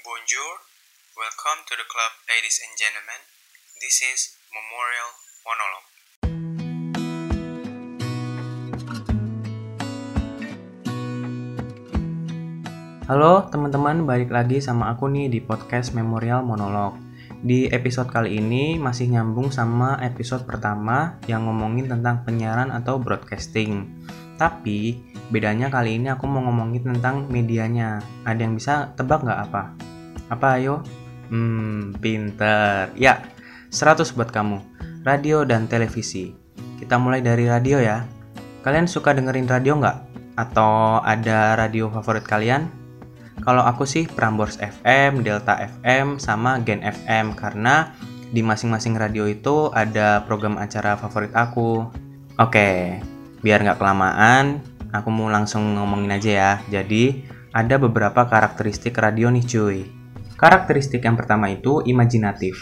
Bonjour, 0.00 0.56
welcome 1.12 1.60
to 1.68 1.76
the 1.76 1.84
club, 1.84 2.12
ladies 2.24 2.56
and 2.64 2.72
gentlemen. 2.72 3.20
This 3.84 4.00
is 4.00 4.32
Memorial 4.48 5.12
Monologue. 5.44 5.88
Halo 13.04 13.44
teman-teman, 13.52 14.08
balik 14.08 14.32
lagi 14.32 14.64
sama 14.64 14.88
aku 14.88 15.12
nih 15.12 15.28
di 15.28 15.44
podcast 15.44 15.92
Memorial 15.92 16.48
Monolog. 16.48 16.96
Di 17.44 17.68
episode 17.68 18.08
kali 18.08 18.40
ini 18.40 18.80
masih 18.80 19.12
nyambung 19.12 19.52
sama 19.52 20.00
episode 20.00 20.48
pertama 20.48 21.20
yang 21.28 21.44
ngomongin 21.44 21.92
tentang 21.92 22.24
penyiaran 22.24 22.72
atau 22.72 22.96
broadcasting. 22.96 23.84
Tapi 24.40 24.96
bedanya 25.28 25.68
kali 25.68 26.00
ini 26.00 26.08
aku 26.08 26.24
mau 26.24 26.40
ngomongin 26.48 26.88
tentang 26.88 27.28
medianya. 27.28 28.00
Ada 28.24 28.48
yang 28.48 28.56
bisa 28.56 28.96
tebak 28.96 29.28
nggak 29.28 29.40
apa? 29.44 29.89
Apa 30.30 30.62
ayo? 30.62 30.86
Hmm, 31.28 31.90
pinter. 31.98 32.94
Ya, 32.94 33.26
100 33.74 34.14
buat 34.14 34.30
kamu. 34.30 34.62
Radio 35.02 35.42
dan 35.42 35.66
televisi. 35.66 36.30
Kita 36.78 37.02
mulai 37.02 37.18
dari 37.18 37.50
radio 37.50 37.82
ya. 37.82 38.06
Kalian 38.62 38.86
suka 38.86 39.10
dengerin 39.10 39.50
radio 39.50 39.74
nggak? 39.82 39.98
Atau 40.38 41.02
ada 41.02 41.58
radio 41.58 41.90
favorit 41.90 42.22
kalian? 42.22 42.70
Kalau 43.42 43.66
aku 43.66 43.82
sih 43.88 44.06
Prambors 44.06 44.60
FM, 44.60 45.26
Delta 45.26 45.58
FM, 45.58 46.22
sama 46.22 46.62
Gen 46.62 46.84
FM 46.84 47.34
karena 47.34 47.90
di 48.30 48.44
masing-masing 48.44 48.94
radio 48.94 49.26
itu 49.26 49.72
ada 49.74 50.22
program 50.28 50.60
acara 50.60 50.94
favorit 50.94 51.34
aku. 51.34 51.88
Oke, 52.38 53.00
biar 53.42 53.64
nggak 53.64 53.80
kelamaan, 53.80 54.62
aku 54.94 55.08
mau 55.10 55.26
langsung 55.26 55.74
ngomongin 55.74 56.14
aja 56.14 56.30
ya. 56.30 56.52
Jadi, 56.68 57.26
ada 57.50 57.80
beberapa 57.80 58.28
karakteristik 58.28 58.94
radio 58.94 59.32
nih 59.32 59.44
cuy. 59.48 59.99
Karakteristik 60.40 61.04
yang 61.04 61.20
pertama 61.20 61.52
itu 61.52 61.84
imajinatif. 61.84 62.56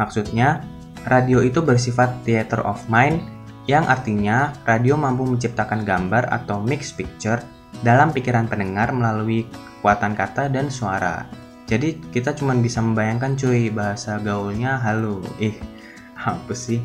Maksudnya, 0.00 0.64
radio 1.04 1.44
itu 1.44 1.60
bersifat 1.60 2.24
theater 2.24 2.64
of 2.64 2.80
mind 2.88 3.20
yang 3.68 3.84
artinya 3.84 4.56
radio 4.64 4.96
mampu 4.96 5.28
menciptakan 5.28 5.84
gambar 5.84 6.24
atau 6.32 6.64
mix 6.64 6.88
picture 6.88 7.44
dalam 7.84 8.16
pikiran 8.16 8.48
pendengar 8.48 8.96
melalui 8.96 9.44
kekuatan 9.44 10.16
kata 10.16 10.48
dan 10.48 10.72
suara. 10.72 11.28
Jadi 11.68 12.00
kita 12.08 12.32
cuma 12.32 12.56
bisa 12.56 12.80
membayangkan 12.80 13.36
cuy 13.36 13.68
bahasa 13.68 14.16
gaulnya 14.24 14.80
halo. 14.80 15.20
Ih, 15.36 15.60
apa 16.16 16.56
sih? 16.56 16.80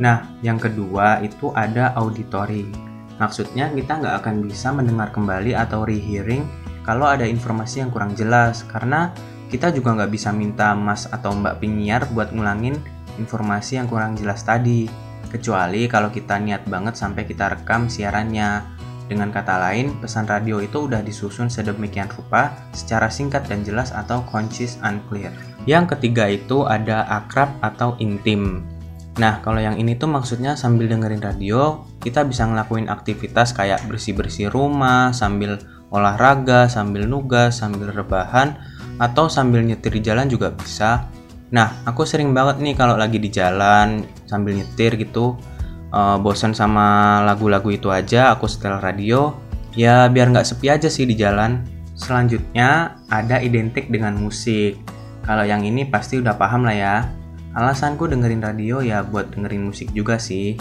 Nah, 0.00 0.24
yang 0.40 0.56
kedua 0.56 1.20
itu 1.20 1.52
ada 1.52 1.92
auditory. 2.00 2.64
Maksudnya 3.20 3.68
kita 3.76 4.00
nggak 4.00 4.24
akan 4.24 4.40
bisa 4.40 4.72
mendengar 4.72 5.12
kembali 5.12 5.52
atau 5.52 5.84
rehearing 5.84 6.48
kalau 6.80 7.04
ada 7.04 7.28
informasi 7.28 7.84
yang 7.84 7.92
kurang 7.92 8.16
jelas 8.16 8.64
karena 8.64 9.12
kita 9.46 9.70
juga 9.70 9.94
nggak 9.94 10.10
bisa 10.10 10.34
minta 10.34 10.74
mas 10.74 11.06
atau 11.06 11.30
mbak 11.34 11.62
penyiar 11.62 12.06
buat 12.10 12.34
ngulangin 12.34 12.78
informasi 13.18 13.80
yang 13.80 13.88
kurang 13.88 14.18
jelas 14.18 14.44
tadi. 14.44 14.86
Kecuali 15.26 15.90
kalau 15.90 16.10
kita 16.10 16.38
niat 16.38 16.66
banget 16.70 16.94
sampai 16.94 17.26
kita 17.26 17.50
rekam 17.52 17.90
siarannya. 17.90 18.78
Dengan 19.06 19.30
kata 19.30 19.62
lain, 19.62 20.02
pesan 20.02 20.26
radio 20.26 20.58
itu 20.58 20.90
udah 20.90 20.98
disusun 20.98 21.46
sedemikian 21.46 22.10
rupa 22.10 22.50
secara 22.74 23.06
singkat 23.06 23.46
dan 23.46 23.62
jelas 23.62 23.94
atau 23.94 24.26
concise 24.26 24.82
and 24.82 24.98
clear. 25.06 25.30
Yang 25.62 25.94
ketiga 25.94 26.26
itu 26.26 26.66
ada 26.66 27.06
akrab 27.06 27.54
atau 27.62 27.94
intim. 28.02 28.66
Nah, 29.16 29.38
kalau 29.46 29.62
yang 29.62 29.78
ini 29.78 29.94
tuh 29.94 30.10
maksudnya 30.10 30.58
sambil 30.58 30.90
dengerin 30.90 31.22
radio, 31.22 31.86
kita 32.02 32.26
bisa 32.26 32.50
ngelakuin 32.50 32.90
aktivitas 32.90 33.54
kayak 33.54 33.80
bersih-bersih 33.86 34.50
rumah, 34.50 35.14
sambil 35.14 35.62
olahraga, 35.94 36.66
sambil 36.66 37.06
nugas, 37.06 37.62
sambil 37.62 37.94
rebahan, 37.94 38.58
atau 38.96 39.28
sambil 39.28 39.60
nyetir 39.60 39.92
di 39.92 40.02
jalan 40.02 40.26
juga 40.28 40.52
bisa. 40.52 41.08
Nah, 41.52 41.84
aku 41.86 42.02
sering 42.02 42.34
banget 42.34 42.58
nih 42.58 42.74
kalau 42.74 42.98
lagi 42.98 43.22
di 43.22 43.30
jalan 43.30 44.02
sambil 44.26 44.58
nyetir 44.58 44.98
gitu, 44.98 45.38
uh, 45.94 46.16
bosan 46.18 46.56
sama 46.56 47.20
lagu-lagu 47.22 47.70
itu 47.70 47.92
aja 47.92 48.34
aku 48.34 48.50
setel 48.50 48.82
radio 48.82 49.36
ya 49.76 50.08
biar 50.08 50.32
nggak 50.32 50.48
sepi 50.48 50.72
aja 50.72 50.88
sih 50.88 51.04
di 51.06 51.14
jalan. 51.14 51.62
Selanjutnya 51.96 53.00
ada 53.08 53.40
identik 53.40 53.88
dengan 53.88 54.16
musik. 54.20 54.76
Kalau 55.24 55.44
yang 55.48 55.64
ini 55.64 55.88
pasti 55.88 56.20
udah 56.20 56.36
paham 56.36 56.68
lah 56.68 56.76
ya. 56.76 56.96
Alasanku 57.56 58.04
dengerin 58.04 58.44
radio 58.44 58.84
ya 58.84 59.00
buat 59.00 59.32
dengerin 59.32 59.72
musik 59.72 59.88
juga 59.96 60.20
sih. 60.20 60.60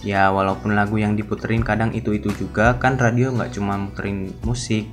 Ya 0.00 0.32
walaupun 0.32 0.72
lagu 0.72 0.96
yang 0.96 1.12
diputerin 1.12 1.60
kadang 1.60 1.92
itu-itu 1.92 2.32
juga 2.32 2.80
kan 2.80 2.96
radio 2.96 3.28
nggak 3.28 3.52
cuma 3.52 3.76
muterin 3.76 4.32
musik 4.48 4.88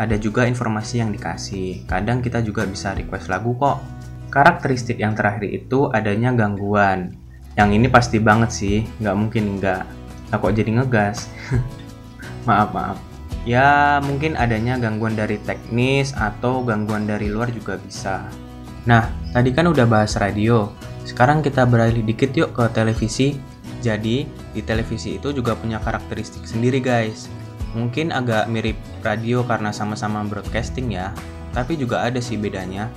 ada 0.00 0.16
juga 0.16 0.48
informasi 0.48 1.04
yang 1.04 1.12
dikasih. 1.12 1.84
Kadang 1.84 2.24
kita 2.24 2.40
juga 2.40 2.64
bisa 2.64 2.96
request 2.96 3.28
lagu 3.28 3.52
kok. 3.60 3.84
Karakteristik 4.32 4.96
yang 4.96 5.12
terakhir 5.12 5.44
itu 5.44 5.92
adanya 5.92 6.32
gangguan. 6.32 7.12
Yang 7.52 7.68
ini 7.76 7.86
pasti 7.92 8.16
banget 8.16 8.48
sih 8.48 8.76
nggak 9.04 9.16
mungkin 9.20 9.60
nggak. 9.60 9.84
Aku 10.32 10.48
jadi 10.56 10.72
ngegas? 10.72 11.28
Maaf 12.48 12.72
maaf. 12.72 12.98
Ya 13.44 14.00
mungkin 14.00 14.40
adanya 14.40 14.80
gangguan 14.80 15.12
dari 15.12 15.36
teknis 15.44 16.16
atau 16.16 16.64
gangguan 16.64 17.04
dari 17.04 17.28
luar 17.28 17.52
juga 17.52 17.76
bisa. 17.76 18.24
Nah 18.88 19.12
tadi 19.36 19.52
kan 19.52 19.68
udah 19.68 19.84
bahas 19.84 20.16
radio. 20.16 20.72
Sekarang 21.04 21.44
kita 21.44 21.68
beralih 21.68 22.00
dikit 22.00 22.32
yuk 22.32 22.56
ke 22.56 22.64
televisi. 22.72 23.36
Jadi 23.84 24.28
di 24.56 24.60
televisi 24.64 25.16
itu 25.20 25.32
juga 25.32 25.56
punya 25.56 25.80
karakteristik 25.80 26.44
sendiri 26.44 26.84
guys 26.84 27.32
mungkin 27.72 28.10
agak 28.10 28.50
mirip 28.50 28.76
radio 29.02 29.46
karena 29.46 29.70
sama-sama 29.70 30.22
broadcasting 30.26 30.94
ya 30.94 31.14
tapi 31.50 31.74
juga 31.74 32.02
ada 32.02 32.18
sih 32.18 32.38
bedanya 32.38 32.90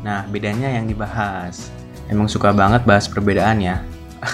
nah 0.00 0.24
bedanya 0.28 0.72
yang 0.72 0.88
dibahas 0.88 1.72
Emang 2.10 2.26
suka 2.26 2.50
banget 2.50 2.82
bahas 2.82 3.06
perbedaan 3.06 3.62
ya. 3.62 3.86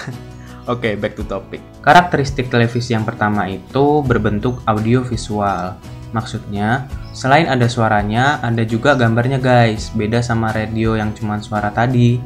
Oke, 0.67 0.91
okay, 0.91 0.93
back 0.97 1.13
to 1.13 1.23
topic. 1.23 1.61
Karakteristik 1.85 2.49
televisi 2.49 2.91
yang 2.91 3.05
pertama 3.05 3.45
itu 3.47 4.01
berbentuk 4.03 4.59
audio 4.65 5.05
visual. 5.05 5.77
Maksudnya, 6.11 6.89
selain 7.13 7.45
ada 7.45 7.69
suaranya, 7.69 8.41
ada 8.41 8.65
juga 8.65 8.97
gambarnya 8.97 9.37
guys. 9.37 9.93
Beda 9.93 10.25
sama 10.25 10.51
radio 10.51 10.97
yang 10.97 11.13
cuma 11.13 11.37
suara 11.39 11.69
tadi. 11.69 12.17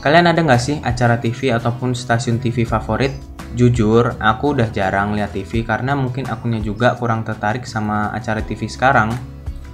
Kalian 0.00 0.32
ada 0.32 0.40
nggak 0.40 0.62
sih 0.64 0.76
acara 0.80 1.20
TV 1.20 1.52
ataupun 1.52 1.92
stasiun 1.92 2.40
TV 2.40 2.64
favorit? 2.64 3.12
Jujur, 3.56 4.12
aku 4.20 4.52
udah 4.52 4.68
jarang 4.68 5.16
lihat 5.16 5.32
TV 5.32 5.64
karena 5.64 5.96
mungkin 5.96 6.28
akunya 6.28 6.60
juga 6.60 6.92
kurang 7.00 7.24
tertarik 7.24 7.64
sama 7.64 8.12
acara 8.12 8.44
TV 8.44 8.68
sekarang. 8.68 9.16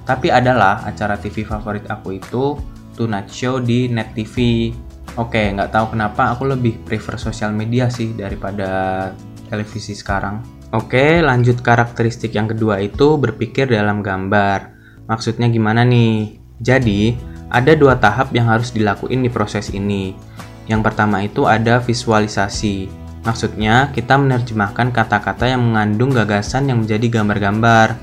Tapi 0.06 0.30
adalah 0.30 0.86
acara 0.86 1.18
TV 1.18 1.42
favorit 1.42 1.82
aku 1.90 2.14
itu 2.14 2.54
Tonight 2.94 3.26
Show 3.26 3.58
di 3.58 3.90
Net 3.90 4.14
TV 4.14 4.70
Oke, 5.12 5.52
nggak 5.52 5.76
tahu 5.76 5.92
kenapa 5.92 6.32
aku 6.32 6.48
lebih 6.48 6.80
prefer 6.88 7.20
sosial 7.20 7.52
media 7.52 7.92
sih 7.92 8.16
daripada 8.16 9.12
televisi 9.52 9.92
sekarang. 9.92 10.40
Oke, 10.72 11.20
lanjut 11.20 11.60
karakteristik 11.60 12.32
yang 12.32 12.48
kedua 12.48 12.80
itu 12.80 13.20
berpikir 13.20 13.68
dalam 13.68 14.00
gambar. 14.00 14.72
Maksudnya 15.04 15.52
gimana 15.52 15.84
nih? 15.84 16.40
Jadi, 16.64 17.12
ada 17.52 17.76
dua 17.76 18.00
tahap 18.00 18.32
yang 18.32 18.48
harus 18.48 18.72
dilakuin 18.72 19.20
di 19.20 19.28
proses 19.28 19.68
ini. 19.76 20.16
Yang 20.64 20.80
pertama 20.80 21.20
itu 21.20 21.44
ada 21.44 21.76
visualisasi. 21.76 23.01
Maksudnya, 23.22 23.94
kita 23.94 24.18
menerjemahkan 24.18 24.90
kata-kata 24.90 25.46
yang 25.46 25.62
mengandung 25.62 26.10
gagasan 26.10 26.66
yang 26.66 26.82
menjadi 26.82 27.22
gambar-gambar. 27.22 27.94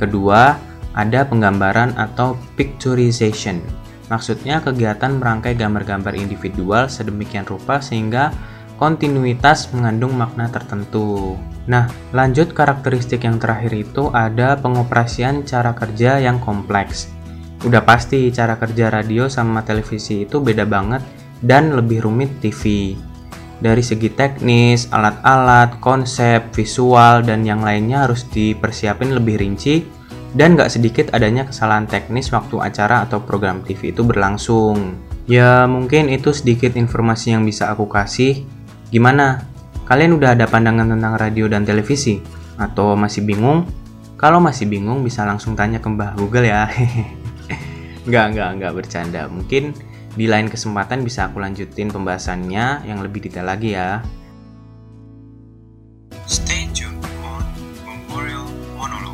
Kedua, 0.00 0.56
ada 0.96 1.20
penggambaran 1.28 1.92
atau 1.96 2.36
picturization. 2.56 3.60
Maksudnya 4.08 4.60
kegiatan 4.60 5.16
merangkai 5.16 5.56
gambar-gambar 5.56 6.12
individual 6.16 6.88
sedemikian 6.88 7.48
rupa 7.48 7.80
sehingga 7.80 8.32
kontinuitas 8.76 9.72
mengandung 9.72 10.16
makna 10.16 10.48
tertentu. 10.52 11.36
Nah, 11.70 11.86
lanjut 12.10 12.50
karakteristik 12.52 13.22
yang 13.22 13.38
terakhir 13.38 13.72
itu 13.72 14.10
ada 14.10 14.58
pengoperasian 14.58 15.46
cara 15.46 15.72
kerja 15.72 16.18
yang 16.18 16.42
kompleks. 16.42 17.08
Udah 17.62 17.86
pasti 17.86 18.26
cara 18.34 18.58
kerja 18.58 18.90
radio 18.90 19.30
sama 19.30 19.62
televisi 19.62 20.26
itu 20.26 20.42
beda 20.42 20.66
banget 20.66 21.00
dan 21.38 21.70
lebih 21.72 22.02
rumit 22.02 22.42
TV. 22.42 22.92
Dari 23.62 23.78
segi 23.78 24.10
teknis, 24.10 24.90
alat-alat, 24.90 25.78
konsep, 25.78 26.50
visual, 26.50 27.22
dan 27.22 27.46
yang 27.46 27.62
lainnya 27.62 28.10
harus 28.10 28.26
dipersiapin 28.26 29.14
lebih 29.14 29.38
rinci 29.38 29.86
dan 30.34 30.58
gak 30.58 30.72
sedikit 30.72 31.14
adanya 31.14 31.46
kesalahan 31.46 31.86
teknis 31.86 32.34
waktu 32.34 32.58
acara 32.58 33.06
atau 33.06 33.22
program 33.22 33.62
TV 33.62 33.94
itu 33.94 34.02
berlangsung. 34.02 34.98
Ya 35.30 35.70
mungkin 35.70 36.10
itu 36.10 36.34
sedikit 36.34 36.74
informasi 36.74 37.38
yang 37.38 37.46
bisa 37.46 37.70
aku 37.70 37.86
kasih. 37.86 38.42
Gimana? 38.90 39.46
Kalian 39.86 40.18
udah 40.18 40.34
ada 40.34 40.50
pandangan 40.50 40.90
tentang 40.90 41.14
radio 41.14 41.46
dan 41.46 41.62
televisi? 41.62 42.18
Atau 42.58 42.98
masih 42.98 43.22
bingung? 43.22 43.68
Kalau 44.18 44.42
masih 44.42 44.66
bingung 44.66 45.06
bisa 45.06 45.22
langsung 45.22 45.54
tanya 45.54 45.78
ke 45.78 45.86
Mbah 45.86 46.18
Google 46.18 46.50
ya. 46.50 46.66
Nggak, 48.02 48.26
nggak, 48.34 48.50
nggak 48.58 48.72
bercanda. 48.74 49.22
Mungkin 49.30 49.78
di 50.12 50.28
lain 50.28 50.52
kesempatan 50.52 51.00
bisa 51.00 51.32
aku 51.32 51.40
lanjutin 51.40 51.88
pembahasannya 51.88 52.84
yang 52.84 53.00
lebih 53.00 53.24
detail 53.24 53.48
lagi 53.48 53.72
ya. 53.72 54.04
Stay 56.28 56.68
tuned 56.76 57.00
on 57.24 57.44
Memorial 57.88 58.44
Monologue. 58.76 59.11